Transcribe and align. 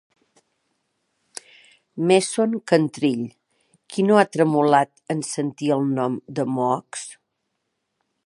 Meshon 2.11 2.55
Cantrill, 2.71 3.21
Qui 3.93 4.07
no 4.07 4.17
ha 4.21 4.25
tremolat 4.37 4.93
en 5.17 5.23
sentir 5.29 5.71
el 5.79 5.87
nom 5.99 6.19
de 6.39 6.49
Mohocks? 6.57 7.07